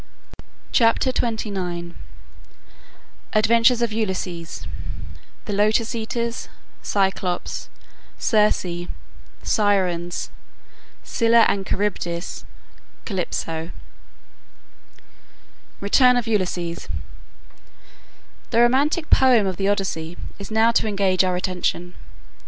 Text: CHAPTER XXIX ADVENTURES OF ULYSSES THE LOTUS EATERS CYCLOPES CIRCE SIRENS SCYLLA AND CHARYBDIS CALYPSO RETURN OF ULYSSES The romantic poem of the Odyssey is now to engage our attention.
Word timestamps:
CHAPTER 0.71 1.11
XXIX 1.11 1.93
ADVENTURES 3.33 3.83
OF 3.83 3.93
ULYSSES 3.93 4.65
THE 5.45 5.53
LOTUS 5.53 5.93
EATERS 5.93 6.49
CYCLOPES 6.81 7.69
CIRCE 8.17 8.87
SIRENS 9.43 10.31
SCYLLA 11.03 11.45
AND 11.47 11.67
CHARYBDIS 11.67 12.45
CALYPSO 13.05 13.69
RETURN 15.79 16.17
OF 16.17 16.25
ULYSSES 16.25 16.87
The 18.49 18.59
romantic 18.59 19.11
poem 19.11 19.45
of 19.45 19.57
the 19.57 19.67
Odyssey 19.69 20.17
is 20.39 20.49
now 20.49 20.71
to 20.71 20.87
engage 20.87 21.23
our 21.23 21.35
attention. 21.35 21.93